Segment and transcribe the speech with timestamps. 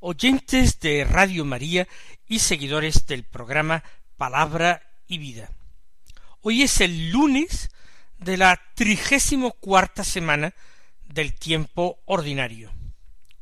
[0.00, 1.88] oyentes de Radio María
[2.26, 3.84] y seguidores del programa
[4.16, 5.50] Palabra y Vida.
[6.42, 7.70] Hoy es el lunes
[8.18, 10.54] de la trigésimo cuarta semana
[11.08, 12.72] del tiempo ordinario.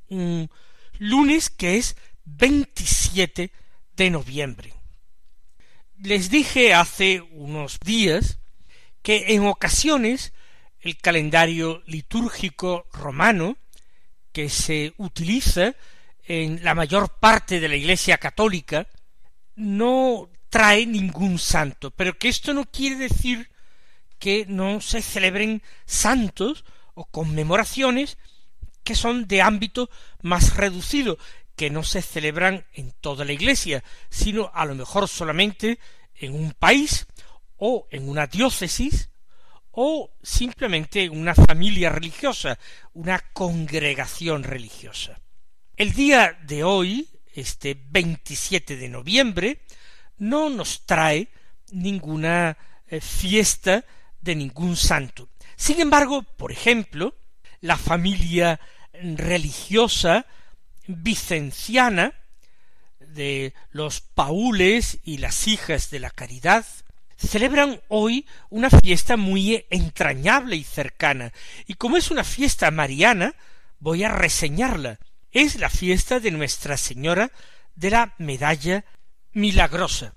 [0.08, 0.50] Un
[0.98, 3.52] lunes que es 27
[3.96, 4.72] de noviembre.
[5.98, 8.38] Les dije hace unos días
[9.02, 10.32] que en ocasiones
[10.80, 13.56] el calendario litúrgico romano
[14.32, 15.74] que se utiliza
[16.26, 18.86] en la mayor parte de la Iglesia católica
[19.56, 23.50] no trae ningún santo, pero que esto no quiere decir
[24.18, 28.16] que no se celebren santos o conmemoraciones
[28.82, 29.90] que son de ámbito
[30.22, 31.18] más reducido,
[31.56, 35.78] que no se celebran en toda la Iglesia, sino a lo mejor solamente
[36.14, 37.06] en un país
[37.56, 39.10] o en una diócesis
[39.70, 42.58] o simplemente en una familia religiosa,
[42.92, 45.20] una congregación religiosa.
[45.76, 49.58] El día de hoy, este 27 de noviembre,
[50.18, 51.26] no nos trae
[51.72, 53.84] ninguna eh, fiesta
[54.20, 55.28] de ningún santo.
[55.56, 57.16] Sin embargo, por ejemplo,
[57.60, 58.60] la familia
[58.92, 60.26] religiosa
[60.86, 62.14] vicenciana
[63.00, 66.64] de los paules y las hijas de la caridad
[67.16, 71.32] celebran hoy una fiesta muy entrañable y cercana,
[71.66, 73.34] y como es una fiesta mariana,
[73.80, 75.00] voy a reseñarla
[75.34, 77.30] es la fiesta de Nuestra Señora
[77.74, 78.84] de la Medalla
[79.32, 80.14] Milagrosa,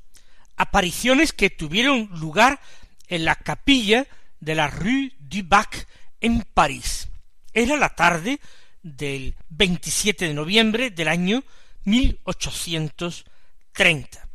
[0.55, 2.61] apariciones que tuvieron lugar
[3.07, 4.05] en la capilla
[4.39, 5.87] de la Rue du Bac
[6.21, 7.09] en París.
[7.51, 8.39] Era la tarde
[8.83, 11.43] del 27 de noviembre del año
[11.85, 14.29] 1830.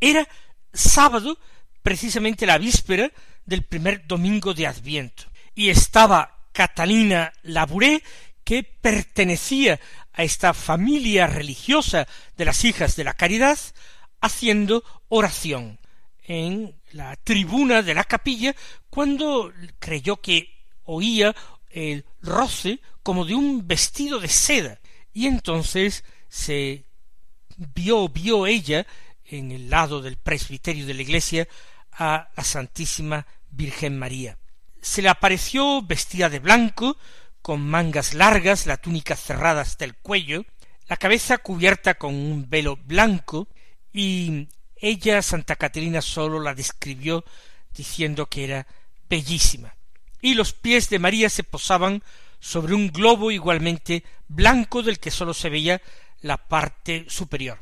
[0.00, 0.26] Era
[0.72, 1.38] sábado,
[1.82, 3.12] precisamente la víspera
[3.44, 5.24] del primer domingo de Adviento,
[5.54, 8.02] y estaba Catalina Labouré,
[8.42, 9.78] que pertenecía
[10.14, 13.58] a esta familia religiosa de las hijas de la caridad
[14.20, 15.78] haciendo oración
[16.26, 18.54] en la tribuna de la capilla
[18.88, 20.54] cuando creyó que
[20.84, 21.34] oía
[21.70, 24.80] el roce como de un vestido de seda
[25.12, 26.84] y entonces se
[27.56, 28.86] vio vio ella
[29.24, 31.48] en el lado del presbiterio de la iglesia
[31.92, 34.38] a la Santísima Virgen María.
[34.80, 36.96] Se le apareció vestida de blanco,
[37.44, 40.46] con mangas largas, la túnica cerrada hasta el cuello,
[40.88, 43.48] la cabeza cubierta con un velo blanco,
[43.92, 47.22] y ella, Santa Caterina, sólo la describió
[47.76, 48.66] diciendo que era
[49.10, 49.74] bellísima.
[50.22, 52.02] Y los pies de María se posaban
[52.40, 55.82] sobre un globo igualmente blanco del que sólo se veía
[56.22, 57.58] la parte superior,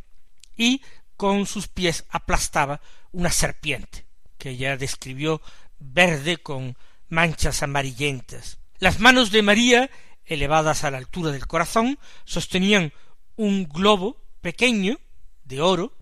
[0.57, 0.81] y
[1.17, 4.07] con sus pies aplastaba una serpiente,
[4.39, 5.43] que ella describió
[5.81, 6.77] verde con
[7.09, 8.62] manchas amarillentas.
[8.83, 9.91] Las manos de María,
[10.25, 12.93] elevadas a la altura del corazón, sostenían
[13.37, 14.99] un globo pequeño
[15.45, 15.97] de oro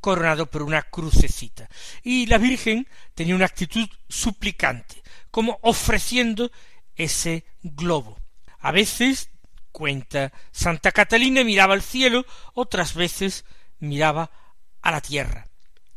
[0.00, 1.68] coronado por una crucecita.
[2.02, 5.00] Y la Virgen tenía una actitud suplicante,
[5.30, 6.50] como ofreciendo
[6.96, 8.18] ese globo.
[8.58, 9.30] A veces,
[9.70, 13.44] cuenta Santa Catalina, miraba al cielo, otras veces
[13.78, 14.32] miraba
[14.82, 15.46] a la tierra.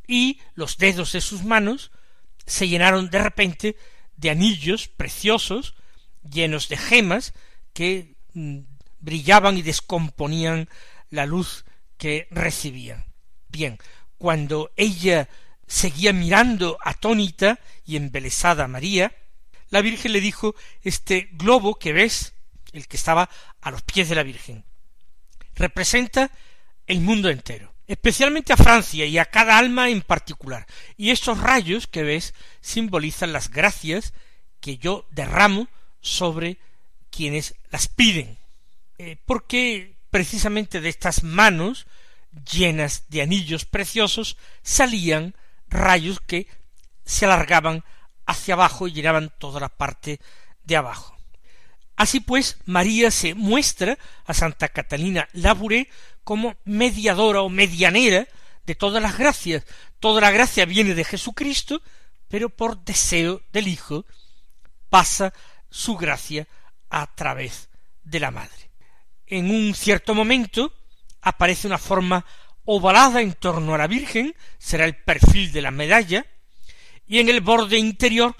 [0.06, 1.90] Y los dedos de sus manos
[2.46, 3.76] se llenaron de repente
[4.18, 5.74] de anillos preciosos
[6.24, 7.34] llenos de gemas
[7.74, 8.60] que mm,
[9.00, 10.70] brillaban y descomponían
[11.10, 11.66] la luz
[11.98, 13.06] que recibían.
[13.48, 13.78] Bien,
[14.18, 15.30] cuando ella
[15.68, 19.16] seguía mirando atónita y embelesada a María,
[19.70, 22.34] la Virgen le dijo este globo que ves,
[22.72, 23.30] el que estaba
[23.62, 24.64] a los pies de la Virgen,
[25.56, 26.32] representa
[26.86, 30.66] el mundo entero, especialmente a Francia y a cada alma en particular.
[30.96, 34.14] Y estos rayos que ves simbolizan las gracias
[34.62, 35.68] que yo derramo
[36.02, 36.60] sobre
[37.10, 38.38] quienes las piden,
[38.98, 41.88] eh, porque precisamente de estas manos
[42.52, 45.36] llenas de anillos preciosos salían
[45.70, 46.48] rayos que
[47.06, 47.84] se alargaban
[48.26, 50.20] hacia abajo y llenaban toda la parte
[50.64, 51.18] de abajo.
[51.96, 55.90] Así pues, María se muestra a Santa Catalina Labouré
[56.24, 58.28] como mediadora o medianera
[58.66, 59.66] de todas las gracias.
[60.00, 61.82] Toda la gracia viene de Jesucristo,
[62.28, 64.06] pero por deseo del Hijo
[64.90, 65.34] pasa
[65.70, 66.48] su gracia
[66.90, 67.70] a través
[68.04, 68.72] de la madre.
[69.26, 70.74] En un cierto momento
[71.22, 72.26] aparece una forma
[72.66, 76.26] ovalada en torno a la Virgen, será el perfil de la medalla,
[77.06, 78.36] y en el borde interior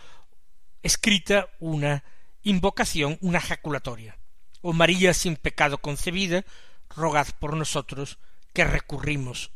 [0.84, 2.04] escrita una
[2.44, 4.18] invocación, una jaculatoria.
[4.62, 6.44] Oh María sin pecado concebida,
[6.90, 8.18] rogad por nosotros
[8.54, 9.52] que recurrimos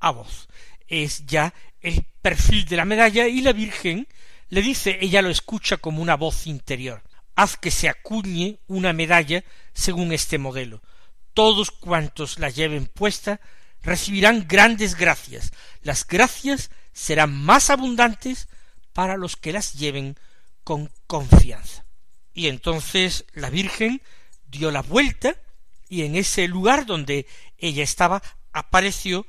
[0.00, 0.48] a vos.
[0.86, 4.06] Es ya el perfil de la medalla y la Virgen
[4.48, 7.02] le dice, ella lo escucha como una voz interior.
[7.36, 10.82] Haz que se acuñe una medalla según este modelo.
[11.32, 13.40] Todos cuantos la lleven puesta
[13.82, 15.52] recibirán grandes gracias.
[15.82, 18.48] Las gracias serán más abundantes
[18.92, 20.16] para los que las lleven
[20.62, 21.84] con confianza.
[22.32, 24.02] Y entonces la Virgen
[24.46, 25.36] dio la vuelta
[25.88, 27.26] y en ese lugar donde
[27.58, 28.22] ella estaba
[28.52, 29.26] apareció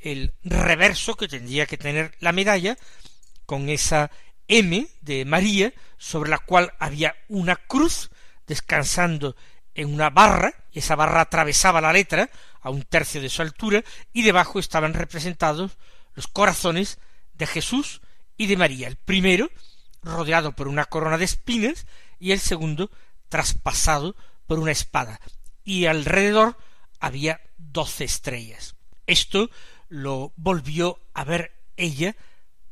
[0.00, 2.78] el reverso que tendría que tener la medalla
[3.46, 4.10] con esa
[4.48, 8.10] M de María sobre la cual había una cruz
[8.46, 9.36] descansando
[9.74, 12.30] en una barra, esa barra atravesaba la letra
[12.62, 15.76] a un tercio de su altura y debajo estaban representados
[16.14, 16.98] los corazones
[17.34, 18.00] de Jesús
[18.36, 19.50] y de María, el primero
[20.02, 21.86] rodeado por una corona de espinas
[22.18, 22.90] y el segundo
[23.28, 24.16] traspasado
[24.46, 25.20] por una espada,
[25.64, 26.56] y alrededor
[27.00, 28.76] había doce estrellas.
[29.06, 29.50] Esto
[29.88, 32.16] lo volvió a ver ella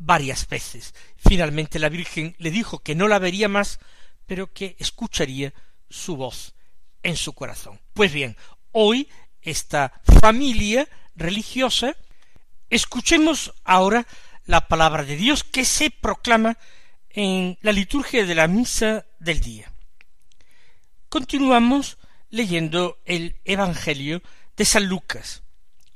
[0.04, 0.94] varias veces.
[1.16, 3.78] Finalmente la Virgen le dijo que no la vería más,
[4.26, 5.52] pero que escucharía
[5.88, 6.54] su voz
[7.02, 7.80] en su corazón.
[7.92, 8.36] Pues bien,
[8.72, 9.08] hoy
[9.40, 11.96] esta familia religiosa,
[12.70, 14.06] escuchemos ahora
[14.46, 16.58] la palabra de Dios que se proclama
[17.10, 19.72] en la liturgia de la misa del día.
[21.08, 21.98] Continuamos
[22.30, 24.22] leyendo el Evangelio
[24.56, 25.42] de San Lucas.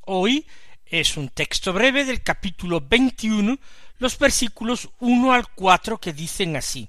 [0.03, 0.47] Hoy
[0.87, 3.59] es un texto breve del capítulo veintiuno,
[3.99, 6.89] los versículos uno al cuatro que dicen así.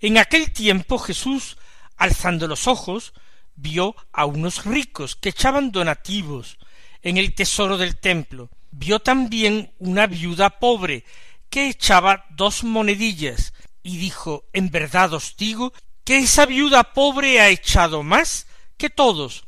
[0.00, 1.56] En aquel tiempo Jesús,
[1.96, 3.12] alzando los ojos,
[3.54, 6.58] vio a unos ricos que echaban donativos
[7.02, 8.50] en el tesoro del templo.
[8.70, 11.04] Vio también una viuda pobre
[11.50, 13.52] que echaba dos monedillas,
[13.82, 15.72] y dijo En verdad os digo
[16.04, 18.46] que esa viuda pobre ha echado más
[18.76, 19.44] que todos,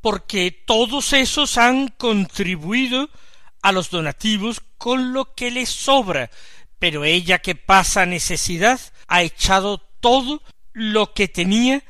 [0.00, 3.08] porque todos esos han contribuido
[3.62, 6.30] a los donativos con lo que les sobra,
[6.78, 11.84] pero ella que pasa necesidad ha echado todo lo que tenía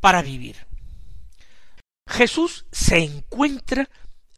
[0.00, 0.66] para vivir.
[2.06, 3.88] Jesús se encuentra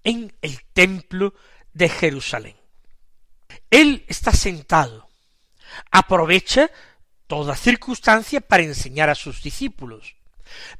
[0.04, 1.34] en el templo
[1.72, 2.56] de Jerusalén.
[3.70, 5.08] Él está sentado,
[5.90, 6.70] aprovecha
[7.26, 10.14] toda circunstancia para enseñar a sus discípulos,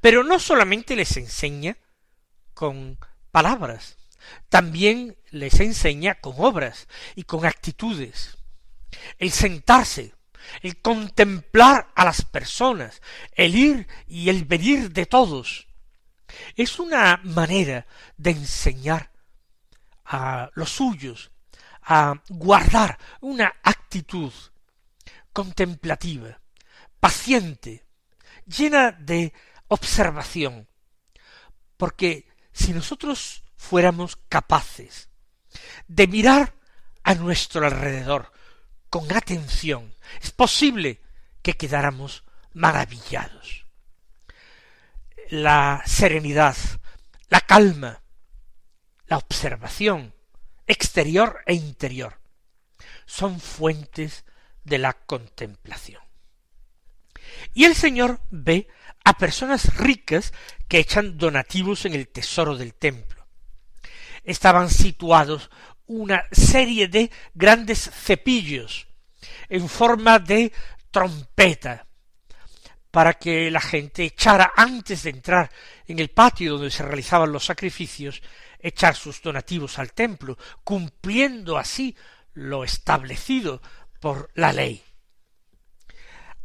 [0.00, 1.76] pero no solamente les enseña
[2.54, 2.98] con
[3.32, 3.96] palabras,
[4.48, 8.38] también les enseña con obras y con actitudes.
[9.18, 10.14] El sentarse,
[10.62, 13.02] el contemplar a las personas,
[13.32, 15.66] el ir y el venir de todos,
[16.54, 17.86] es una manera
[18.16, 19.10] de enseñar
[20.04, 21.30] a los suyos
[21.82, 24.32] a guardar una actitud
[25.32, 26.40] contemplativa,
[26.98, 27.84] paciente,
[28.46, 29.32] llena de
[29.68, 30.68] observación,
[31.76, 35.08] porque si nosotros fuéramos capaces
[35.88, 36.54] de mirar
[37.02, 38.32] a nuestro alrededor
[38.90, 41.00] con atención, es posible
[41.42, 43.66] que quedáramos maravillados.
[45.28, 46.56] La serenidad,
[47.28, 48.02] la calma,
[49.06, 50.14] la observación
[50.66, 52.18] exterior e interior
[53.06, 54.24] son fuentes
[54.64, 56.02] de la contemplación.
[57.54, 58.68] Y el Señor ve
[59.04, 60.32] a personas ricas
[60.68, 63.15] que echan donativos en el tesoro del templo.
[64.26, 65.50] Estaban situados
[65.86, 68.86] una serie de grandes cepillos
[69.48, 70.52] en forma de
[70.90, 71.86] trompeta
[72.90, 75.50] para que la gente echara antes de entrar
[75.86, 78.22] en el patio donde se realizaban los sacrificios,
[78.58, 81.94] echar sus donativos al templo, cumpliendo así
[82.32, 83.60] lo establecido
[84.00, 84.82] por la ley.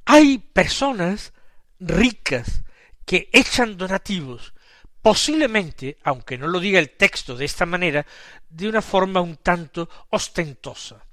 [0.05, 1.33] Hay personas
[1.79, 2.63] ricas
[3.05, 4.53] que echan donativos,
[5.01, 8.05] posiblemente, aunque no lo diga el texto de esta manera,
[8.50, 11.03] de una forma un tanto ostentosa,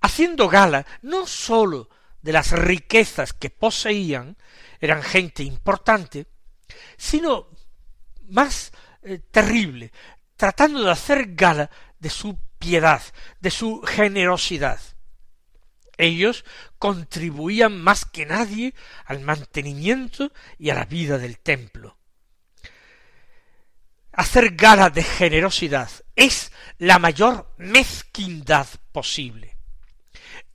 [0.00, 1.88] haciendo gala no sólo
[2.20, 4.36] de las riquezas que poseían,
[4.80, 6.26] eran gente importante,
[6.96, 7.48] sino
[8.28, 9.92] más eh, terrible,
[10.36, 13.02] tratando de hacer gala de su piedad,
[13.40, 14.80] de su generosidad.
[15.98, 16.44] Ellos
[16.78, 21.98] contribuían más que nadie al mantenimiento y a la vida del templo.
[24.12, 29.56] Hacer gala de generosidad es la mayor mezquindad posible,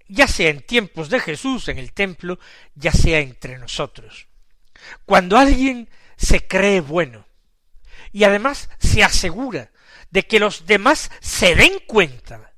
[0.08, 2.40] ya sea en tiempos de Jesús en el templo,
[2.76, 4.28] ya sea entre nosotros.
[5.06, 7.26] Cuando alguien se cree bueno
[8.12, 9.72] y además se asegura
[10.12, 12.54] de que los demás se den cuenta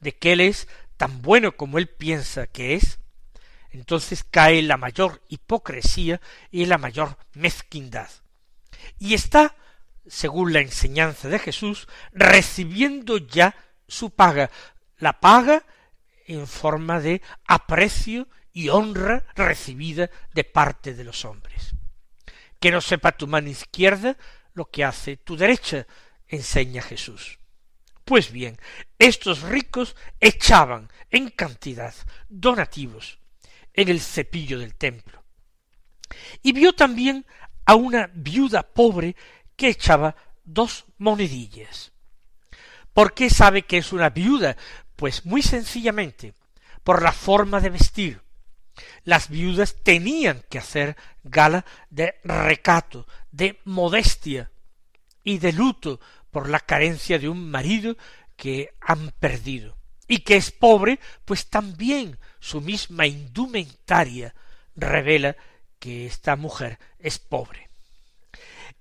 [0.00, 2.98] de que Él es tan bueno como Él piensa que es,
[3.70, 6.20] entonces cae la mayor hipocresía
[6.50, 8.08] y la mayor mezquindad.
[8.98, 9.56] Y está,
[10.06, 13.54] según la enseñanza de Jesús, recibiendo ya
[13.86, 14.50] su paga,
[14.98, 15.64] la paga
[16.26, 21.74] en forma de aprecio y honra recibida de parte de los hombres.
[22.60, 24.16] Que no sepa tu mano izquierda
[24.54, 25.86] lo que hace tu derecha,
[26.28, 27.38] enseña Jesús.
[28.04, 28.58] Pues bien,
[28.98, 31.94] estos ricos echaban en cantidad
[32.28, 33.18] donativos
[33.72, 35.24] en el cepillo del templo.
[36.42, 37.26] Y vio también
[37.64, 39.16] a una viuda pobre
[39.56, 41.92] que echaba dos monedillas.
[42.92, 44.56] ¿Por qué sabe que es una viuda?
[44.96, 46.34] Pues muy sencillamente,
[46.84, 48.22] por la forma de vestir.
[49.04, 54.50] Las viudas tenían que hacer gala de recato, de modestia
[55.22, 57.96] y de luto por la carencia de un marido
[58.36, 59.76] que han perdido.
[60.06, 64.34] Y que es pobre, pues también su misma indumentaria
[64.76, 65.36] revela
[65.78, 67.63] que esta mujer es pobre.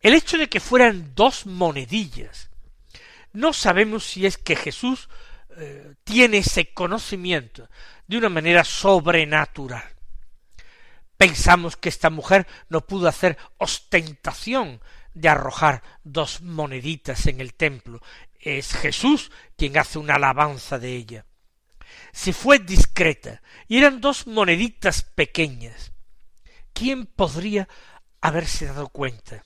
[0.03, 2.49] El hecho de que fueran dos monedillas,
[3.31, 5.07] no sabemos si es que Jesús
[5.55, 7.69] eh, tiene ese conocimiento
[8.05, 9.83] de una manera sobrenatural.
[11.15, 14.81] Pensamos que esta mujer no pudo hacer ostentación
[15.13, 18.01] de arrojar dos moneditas en el templo.
[18.41, 21.25] Es Jesús quien hace una alabanza de ella.
[22.11, 25.93] Si fue discreta y eran dos moneditas pequeñas,
[26.73, 27.69] ¿quién podría
[28.19, 29.45] haberse dado cuenta?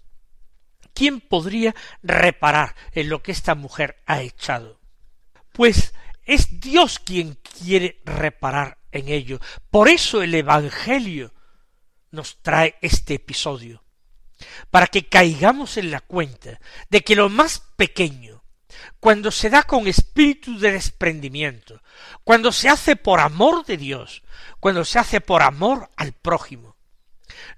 [0.98, 4.82] ¿Quién podría reparar en lo que esta mujer ha echado?
[5.52, 5.94] Pues
[6.26, 9.40] es Dios quien quiere reparar en ello.
[9.70, 11.36] Por eso el Evangelio
[12.10, 13.84] nos trae este episodio
[14.72, 18.44] para que caigamos en la cuenta de que lo más pequeño,
[19.00, 21.80] cuando se da con espíritu de desprendimiento,
[22.24, 24.24] cuando se hace por amor de Dios,
[24.60, 26.76] cuando se hace por amor al prójimo,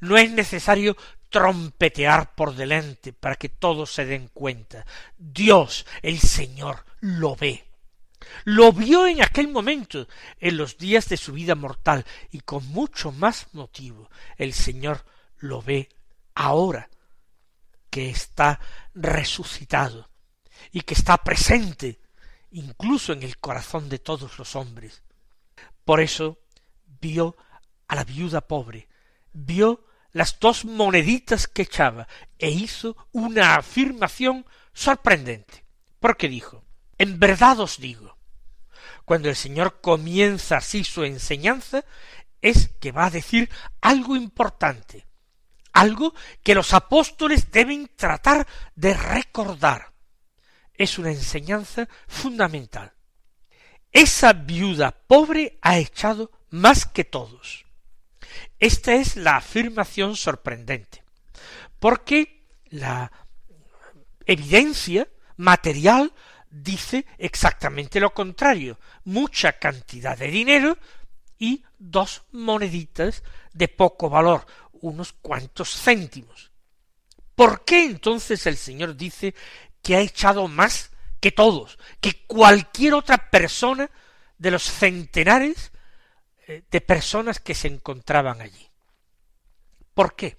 [0.01, 0.97] no es necesario
[1.29, 4.85] trompetear por delante para que todos se den cuenta.
[5.17, 7.65] Dios, el Señor, lo ve.
[8.43, 10.07] Lo vio en aquel momento,
[10.39, 15.05] en los días de su vida mortal, y con mucho más motivo el Señor
[15.37, 15.89] lo ve
[16.35, 16.89] ahora
[17.89, 18.59] que está
[18.93, 20.09] resucitado
[20.71, 21.99] y que está presente
[22.51, 25.03] incluso en el corazón de todos los hombres.
[25.85, 26.39] Por eso
[27.01, 27.35] vio
[27.87, 28.87] a la viuda pobre,
[29.33, 35.65] vio las dos moneditas que echaba e hizo una afirmación sorprendente,
[35.99, 36.63] porque dijo,
[36.97, 38.17] en verdad os digo,
[39.05, 41.83] cuando el Señor comienza así su enseñanza,
[42.41, 43.49] es que va a decir
[43.81, 45.07] algo importante,
[45.73, 46.13] algo
[46.43, 49.93] que los apóstoles deben tratar de recordar.
[50.73, 52.93] Es una enseñanza fundamental.
[53.91, 57.65] Esa viuda pobre ha echado más que todos.
[58.59, 61.03] Esta es la afirmación sorprendente,
[61.79, 63.11] porque la
[64.25, 66.13] evidencia material
[66.49, 70.77] dice exactamente lo contrario, mucha cantidad de dinero
[71.37, 73.23] y dos moneditas
[73.53, 76.51] de poco valor, unos cuantos céntimos.
[77.35, 79.33] ¿Por qué entonces el Señor dice
[79.81, 83.89] que ha echado más que todos, que cualquier otra persona
[84.37, 85.71] de los centenares
[86.69, 88.69] de personas que se encontraban allí?
[89.93, 90.37] ¿Por qué?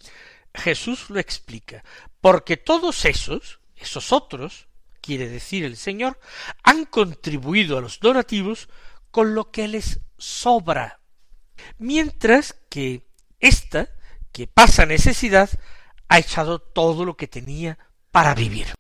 [0.55, 1.85] Jesús lo explica,
[2.21, 4.67] porque todos esos, esos otros,
[5.01, 6.19] quiere decir el Señor,
[6.63, 8.69] han contribuido a los donativos
[9.11, 11.01] con lo que les sobra,
[11.79, 13.07] mientras que
[13.39, 13.89] ésta
[14.33, 15.51] que pasa necesidad,
[16.09, 17.79] ha echado todo lo que tenía
[18.11, 18.75] para vivir.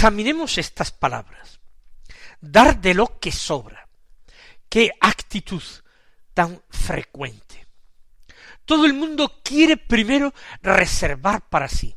[0.00, 1.60] Examinemos estas palabras.
[2.40, 3.86] Dar de lo que sobra.
[4.66, 5.62] Qué actitud
[6.32, 7.66] tan frecuente.
[8.64, 11.94] Todo el mundo quiere primero reservar para sí.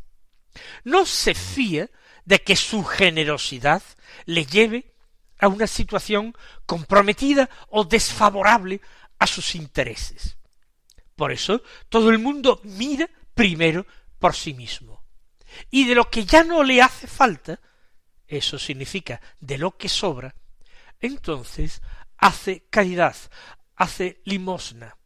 [0.83, 1.89] No se fía
[2.25, 3.81] de que su generosidad
[4.25, 4.95] le lleve
[5.39, 8.81] a una situación comprometida o desfavorable
[9.17, 10.35] a sus intereses.
[11.15, 13.87] Por eso todo el mundo mira primero
[14.19, 15.05] por sí mismo.
[15.71, 17.61] Y de lo que ya no le hace falta,
[18.27, 20.35] eso significa de lo que sobra,
[20.99, 21.81] entonces
[22.17, 23.15] hace caridad,
[23.75, 24.97] hace limosna.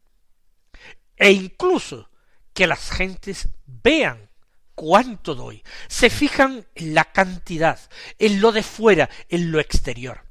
[1.16, 2.10] E incluso
[2.52, 4.30] que las gentes vean
[4.74, 7.80] cuánto doy, se fijan en la cantidad,
[8.18, 10.24] en lo de fuera, en lo exterior.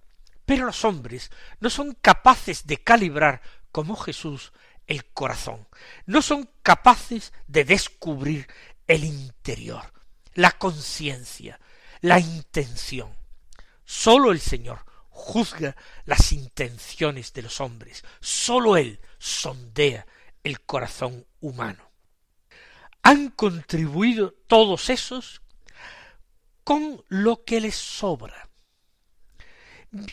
[0.45, 1.29] Pero los hombres
[1.59, 3.41] no son capaces de calibrar
[3.73, 4.53] como Jesús
[4.85, 5.67] el corazón,
[6.05, 8.47] no son capaces de descubrir
[8.87, 9.91] el interior,
[10.33, 11.59] la conciencia,
[12.01, 13.15] la intención.
[13.85, 15.75] Sólo el Señor juzga
[16.05, 20.05] las intenciones de los hombres, sólo Él sondea
[20.43, 21.91] el corazón humano.
[23.01, 25.41] Han contribuido todos esos
[26.63, 28.49] con lo que les sobra,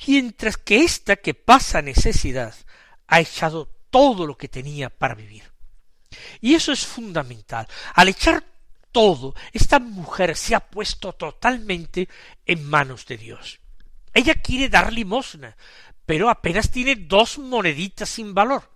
[0.06, 2.54] mientras que ésta que pasa necesidad
[3.06, 5.52] ha echado todo lo que tenía para vivir.
[6.40, 7.66] Y eso es fundamental.
[7.94, 8.44] Al echar
[8.94, 12.08] todo, esta mujer se ha puesto totalmente
[12.46, 13.58] en manos de Dios.
[14.14, 15.56] Ella quiere dar limosna,
[16.06, 18.70] pero apenas tiene dos moneditas sin valor.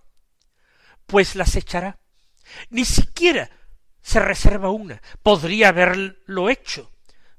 [1.05, 1.99] Pues las echará.
[2.69, 3.49] Ni siquiera
[4.01, 5.01] se reserva una.
[5.23, 6.91] Podría haberlo hecho.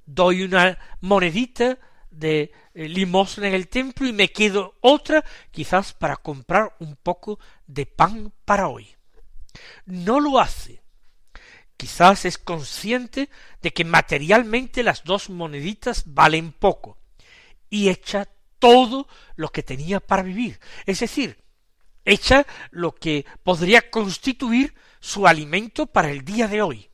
[0.07, 1.79] Doy una monedita
[2.11, 7.39] de eh, limosna en el templo y me quedo otra quizás para comprar un poco
[7.67, 8.97] de pan para hoy.
[9.85, 10.80] No lo hace.
[11.81, 13.31] Quizás es consciente
[13.63, 16.99] de que materialmente las dos moneditas valen poco
[17.71, 20.61] y echa todo lo que tenía para vivir.
[20.85, 21.43] Es decir,
[22.05, 26.91] echa lo que podría constituir su alimento para el día de hoy.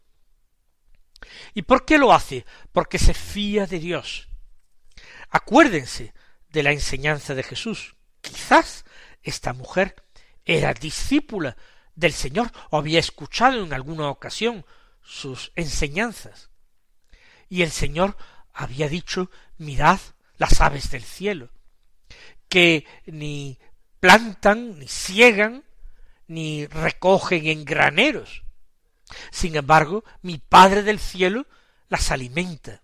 [1.53, 2.46] ¿Y por qué lo hace?
[2.70, 4.29] Porque se fía de Dios,
[5.31, 6.14] Acuérdense
[6.49, 7.96] de la enseñanza de Jesús.
[8.20, 8.85] Quizás
[9.20, 10.05] esta mujer
[10.44, 11.57] era discípula
[11.97, 14.65] del Señor o había escuchado en alguna ocasión
[15.03, 16.51] sus enseñanzas.
[17.49, 18.17] Y el Señor
[18.53, 19.99] había dicho, mirad
[20.39, 21.51] las aves del cielo,
[22.49, 23.59] que ni
[24.01, 25.65] plantan, ni ciegan,
[26.29, 28.43] ni recogen en graneros.
[29.31, 31.47] Sin embargo, mi Padre del cielo
[31.89, 32.83] las alimenta.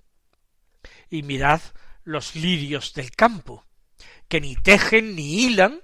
[1.11, 1.61] Y mirad
[2.05, 3.67] los lirios del campo,
[4.29, 5.83] que ni tejen ni hilan,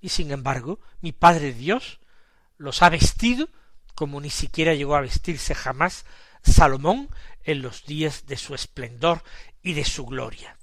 [0.00, 1.98] y sin embargo mi Padre Dios
[2.64, 3.48] los ha vestido
[3.94, 6.04] como ni siquiera llegó a vestirse jamás
[6.42, 7.08] Salomón
[7.44, 9.22] en los días de su esplendor
[9.62, 10.58] y de su gloria.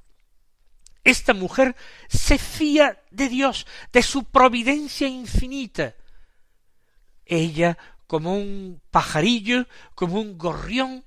[1.03, 1.75] Esta mujer
[2.09, 5.95] se fía de Dios, de su providencia infinita.
[7.25, 11.05] Ella, como un pajarillo, como un gorrión,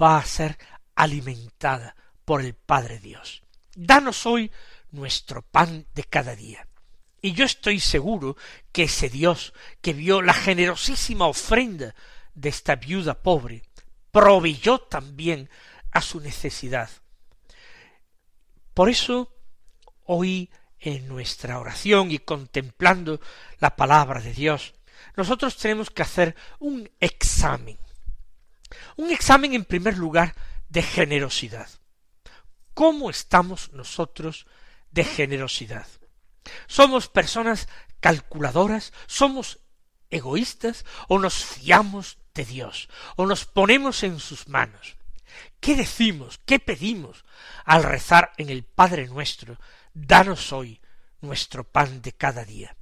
[0.00, 0.56] va a ser
[0.94, 3.42] alimentada por el Padre Dios.
[3.74, 4.50] Danos hoy
[4.90, 6.67] nuestro pan de cada día.
[7.20, 8.36] Y yo estoy seguro
[8.72, 11.94] que ese Dios que vio la generosísima ofrenda
[12.34, 13.62] de esta viuda pobre,
[14.12, 15.50] proveyó también
[15.90, 16.88] a su necesidad.
[18.74, 19.34] Por eso,
[20.04, 23.20] hoy en nuestra oración y contemplando
[23.58, 24.74] la palabra de Dios,
[25.16, 27.76] nosotros tenemos que hacer un examen.
[28.96, 30.36] Un examen en primer lugar
[30.68, 31.68] de generosidad.
[32.74, 34.46] ¿Cómo estamos nosotros
[34.92, 35.88] de generosidad?
[36.66, 37.68] ¿Somos personas
[38.00, 38.92] calculadoras?
[39.06, 39.60] ¿Somos
[40.10, 40.84] egoístas?
[41.08, 42.88] ¿O nos fiamos de Dios?
[43.16, 44.96] ¿O nos ponemos en sus manos?
[45.60, 46.40] ¿Qué decimos?
[46.44, 47.24] ¿Qué pedimos
[47.64, 49.58] al rezar en el Padre nuestro?
[49.92, 50.80] Danos hoy
[51.20, 52.76] nuestro pan de cada día.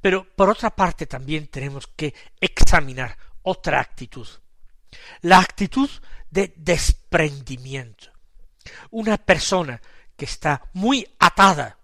[0.00, 4.26] Pero por otra parte también tenemos que examinar otra actitud,
[5.20, 5.90] la actitud
[6.30, 8.10] de desprendimiento.
[8.90, 9.80] Una persona
[10.16, 11.78] que está muy atada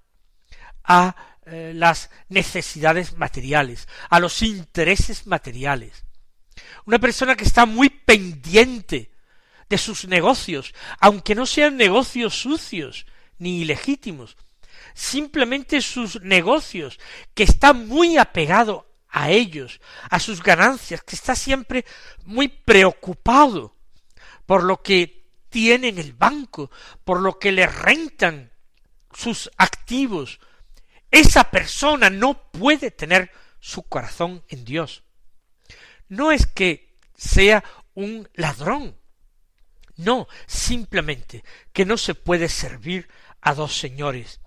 [0.85, 1.17] a
[1.47, 6.05] eh, las necesidades materiales, a los intereses materiales.
[6.85, 9.11] Una persona que está muy pendiente
[9.69, 13.07] de sus negocios, aunque no sean negocios sucios
[13.39, 14.37] ni ilegítimos,
[14.95, 16.99] simplemente sus negocios,
[17.35, 21.85] que está muy apegado a ellos, a sus ganancias, que está siempre
[22.25, 23.77] muy preocupado
[24.47, 26.71] por lo que tiene en el banco,
[27.05, 28.53] por lo que le rentan
[29.13, 30.41] sus activos.
[31.11, 35.03] Esa persona no puede tener su corazón en Dios.
[36.09, 38.97] No es que sea un ladrón,
[39.97, 41.45] No, simplemente
[41.75, 43.09] que no se puede servir
[43.43, 44.41] a dos señores.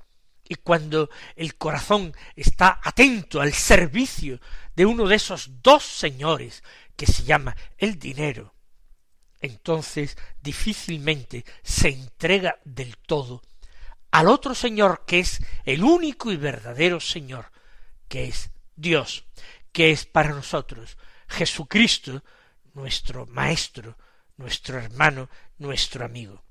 [0.50, 4.40] Y cuando el corazón está atento al servicio
[4.76, 6.64] de uno de esos dos señores,
[6.96, 8.56] que se llama el dinero,
[9.42, 13.44] entonces difícilmente se entrega del todo
[14.14, 17.52] al otro Señor que es el único y verdadero Señor,
[18.08, 19.26] que es Dios,
[19.72, 22.24] que es para nosotros Jesucristo,
[22.76, 23.98] nuestro Maestro,
[24.38, 26.44] nuestro hermano, nuestro amigo.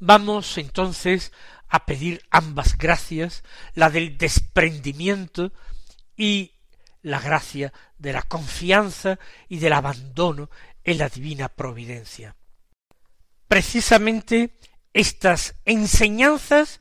[0.00, 1.32] Vamos entonces
[1.68, 5.52] a pedir ambas gracias, la del desprendimiento
[6.16, 6.54] y
[7.02, 10.50] la gracia de la confianza y del abandono
[10.82, 12.34] en la divina providencia.
[13.46, 14.56] Precisamente
[14.96, 16.80] estas enseñanzas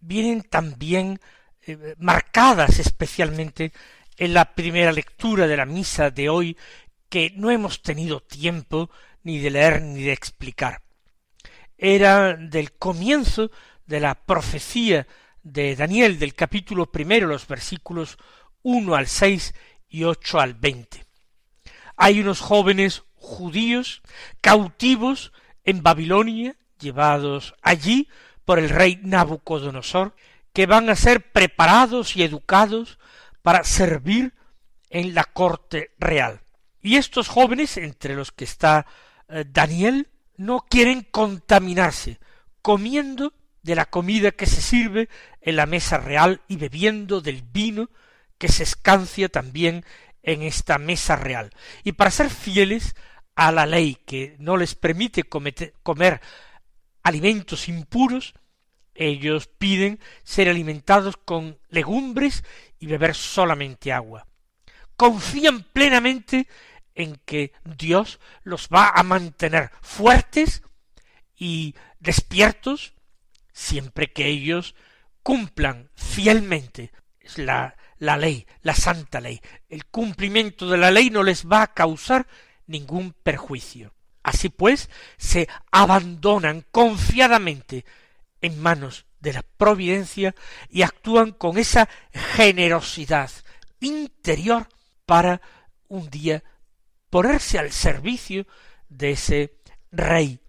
[0.00, 1.20] vienen también
[1.60, 3.74] eh, marcadas especialmente
[4.16, 6.56] en la primera lectura de la misa de hoy
[7.10, 8.90] que no hemos tenido tiempo
[9.24, 10.80] ni de leer ni de explicar.
[11.76, 13.50] Era del comienzo
[13.84, 15.06] de la profecía
[15.42, 18.16] de Daniel del capítulo primero, los versículos
[18.62, 19.54] uno al seis
[19.86, 21.04] y ocho al veinte.
[21.96, 24.00] Hay unos jóvenes judíos
[24.40, 28.08] cautivos en Babilonia, llevados allí
[28.44, 30.14] por el rey Nabucodonosor,
[30.52, 32.98] que van a ser preparados y educados
[33.42, 34.34] para servir
[34.90, 36.40] en la corte real.
[36.80, 38.86] Y estos jóvenes, entre los que está
[39.28, 42.18] eh, Daniel, no quieren contaminarse,
[42.62, 43.32] comiendo
[43.62, 45.08] de la comida que se sirve
[45.40, 47.90] en la mesa real y bebiendo del vino
[48.38, 49.84] que se escancia también
[50.22, 51.50] en esta mesa real.
[51.82, 52.94] Y para ser fieles
[53.34, 56.20] a la ley que no les permite comer
[57.04, 58.34] alimentos impuros,
[58.94, 62.44] ellos piden ser alimentados con legumbres
[62.80, 64.26] y beber solamente agua.
[64.96, 66.48] Confían plenamente
[66.94, 70.62] en que Dios los va a mantener fuertes
[71.36, 72.94] y despiertos
[73.52, 74.74] siempre que ellos
[75.22, 76.92] cumplan fielmente
[77.36, 79.40] la, la ley, la santa ley.
[79.68, 82.26] El cumplimiento de la ley no les va a causar
[82.66, 83.92] ningún perjuicio.
[84.24, 87.84] Así pues, se abandonan confiadamente
[88.40, 90.34] en manos de la providencia
[90.70, 93.30] y actúan con esa generosidad
[93.80, 94.66] interior
[95.06, 95.40] para
[95.88, 96.42] un día
[97.10, 98.46] ponerse al servicio
[98.88, 99.58] de ese
[99.92, 100.40] rey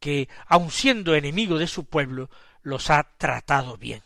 [0.00, 2.28] que, aun siendo enemigo de su pueblo,
[2.62, 4.02] los ha tratado bien.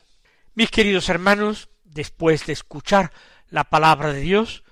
[0.55, 3.13] Mis queridos hermanos, después de escuchar
[3.49, 4.63] la palabra de Dios,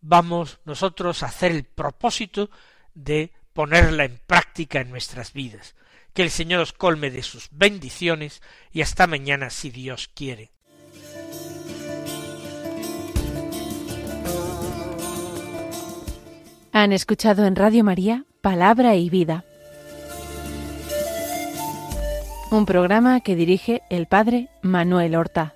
[0.00, 2.50] vamos nosotros a hacer el propósito
[2.94, 5.74] de ponerla en práctica en nuestras vidas.
[6.14, 10.50] Que el Señor os colme de sus bendiciones y hasta mañana si Dios quiere.
[16.72, 19.44] Han escuchado en Radio María Palabra y Vida,
[22.50, 25.54] un programa que dirige el Padre Manuel Horta.